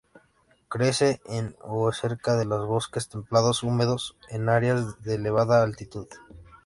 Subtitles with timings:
[0.67, 6.07] Crece en o cerca de los bosques templados húmedos en áreas de elevada altitud.